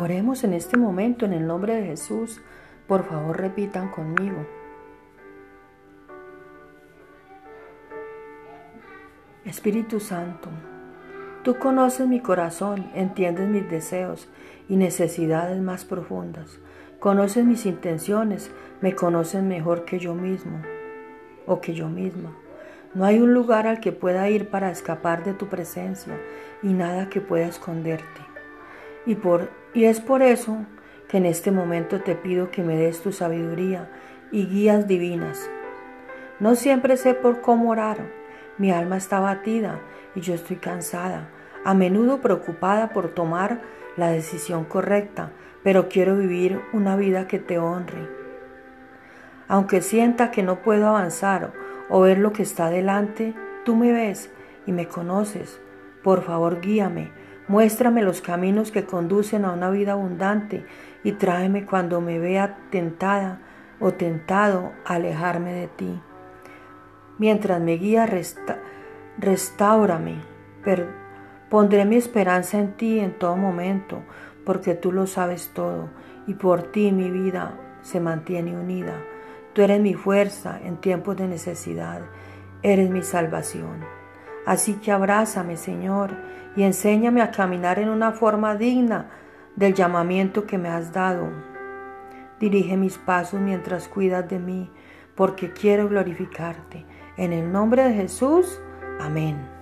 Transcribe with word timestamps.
Oremos 0.00 0.44
en 0.44 0.52
este 0.52 0.76
momento 0.76 1.26
en 1.26 1.32
el 1.32 1.46
nombre 1.46 1.74
de 1.74 1.86
Jesús. 1.86 2.40
Por 2.86 3.04
favor, 3.04 3.36
repitan 3.36 3.88
conmigo. 3.88 4.46
Espíritu 9.44 9.98
Santo, 9.98 10.50
tú 11.42 11.58
conoces 11.58 12.06
mi 12.06 12.20
corazón, 12.20 12.90
entiendes 12.94 13.48
mis 13.48 13.68
deseos 13.68 14.28
y 14.68 14.76
necesidades 14.76 15.60
más 15.60 15.84
profundas. 15.84 16.58
Conoces 17.00 17.44
mis 17.44 17.66
intenciones, 17.66 18.52
me 18.80 18.94
conoces 18.94 19.42
mejor 19.42 19.84
que 19.84 19.98
yo 19.98 20.14
mismo 20.14 20.60
o 21.46 21.60
que 21.60 21.74
yo 21.74 21.88
misma. 21.88 22.36
No 22.94 23.04
hay 23.04 23.18
un 23.18 23.34
lugar 23.34 23.66
al 23.66 23.80
que 23.80 23.92
pueda 23.92 24.28
ir 24.30 24.48
para 24.48 24.70
escapar 24.70 25.24
de 25.24 25.34
tu 25.34 25.48
presencia 25.48 26.14
y 26.62 26.72
nada 26.72 27.08
que 27.08 27.20
pueda 27.20 27.46
esconderte. 27.46 28.20
Y, 29.06 29.14
por, 29.14 29.50
y 29.78 29.84
es 29.84 30.00
por 30.00 30.22
eso 30.22 30.56
que 31.08 31.18
en 31.18 31.24
este 31.24 31.52
momento 31.52 32.00
te 32.00 32.16
pido 32.16 32.50
que 32.50 32.64
me 32.64 32.76
des 32.76 33.00
tu 33.00 33.12
sabiduría 33.12 33.88
y 34.32 34.46
guías 34.46 34.88
divinas. 34.88 35.48
No 36.40 36.56
siempre 36.56 36.96
sé 36.96 37.14
por 37.14 37.42
cómo 37.42 37.70
orar, 37.70 37.98
mi 38.56 38.72
alma 38.72 38.96
está 38.96 39.20
batida 39.20 39.78
y 40.16 40.20
yo 40.20 40.34
estoy 40.34 40.56
cansada, 40.56 41.28
a 41.64 41.74
menudo 41.74 42.20
preocupada 42.20 42.88
por 42.88 43.10
tomar 43.10 43.60
la 43.96 44.08
decisión 44.08 44.64
correcta, 44.64 45.30
pero 45.62 45.88
quiero 45.88 46.16
vivir 46.16 46.60
una 46.72 46.96
vida 46.96 47.28
que 47.28 47.38
te 47.38 47.60
honre. 47.60 48.08
Aunque 49.46 49.80
sienta 49.80 50.32
que 50.32 50.42
no 50.42 50.60
puedo 50.60 50.88
avanzar 50.88 51.52
o 51.88 52.00
ver 52.00 52.18
lo 52.18 52.32
que 52.32 52.42
está 52.42 52.68
delante, 52.68 53.32
tú 53.64 53.76
me 53.76 53.92
ves 53.92 54.28
y 54.66 54.72
me 54.72 54.88
conoces. 54.88 55.60
Por 56.02 56.24
favor, 56.24 56.60
guíame, 56.60 57.12
muéstrame 57.48 58.02
los 58.02 58.20
caminos 58.20 58.70
que 58.70 58.84
conducen 58.84 59.44
a 59.44 59.52
una 59.52 59.70
vida 59.70 59.92
abundante 59.92 60.64
y 61.02 61.12
tráeme 61.12 61.64
cuando 61.64 62.00
me 62.00 62.18
vea 62.18 62.58
tentada 62.70 63.40
o 63.80 63.92
tentado 63.92 64.72
a 64.84 64.94
alejarme 64.94 65.52
de 65.52 65.66
ti. 65.68 66.00
Mientras 67.18 67.60
me 67.60 67.72
guía, 67.72 68.06
resta, 68.06 68.58
restaurame. 69.18 70.16
pondré 71.48 71.84
mi 71.84 71.96
esperanza 71.96 72.58
en 72.58 72.74
ti 72.74 73.00
en 73.00 73.18
todo 73.18 73.36
momento, 73.36 74.02
porque 74.44 74.74
tú 74.74 74.92
lo 74.92 75.06
sabes 75.06 75.50
todo, 75.54 75.88
y 76.26 76.34
por 76.34 76.62
ti 76.62 76.92
mi 76.92 77.10
vida 77.10 77.58
se 77.82 78.00
mantiene 78.00 78.56
unida. 78.56 78.94
Tú 79.54 79.62
eres 79.62 79.80
mi 79.80 79.94
fuerza 79.94 80.60
en 80.62 80.76
tiempos 80.76 81.16
de 81.16 81.26
necesidad, 81.26 82.02
eres 82.62 82.90
mi 82.90 83.02
salvación. 83.02 83.97
Así 84.48 84.76
que 84.76 84.90
abrázame, 84.90 85.58
Señor, 85.58 86.12
y 86.56 86.62
enséñame 86.62 87.20
a 87.20 87.30
caminar 87.30 87.78
en 87.78 87.90
una 87.90 88.12
forma 88.12 88.54
digna 88.54 89.10
del 89.56 89.74
llamamiento 89.74 90.46
que 90.46 90.56
me 90.56 90.70
has 90.70 90.90
dado. 90.90 91.28
Dirige 92.40 92.78
mis 92.78 92.96
pasos 92.96 93.40
mientras 93.40 93.88
cuidas 93.88 94.26
de 94.26 94.38
mí, 94.38 94.70
porque 95.14 95.52
quiero 95.52 95.86
glorificarte. 95.86 96.86
En 97.18 97.34
el 97.34 97.52
nombre 97.52 97.84
de 97.84 97.92
Jesús, 97.92 98.58
amén. 98.98 99.57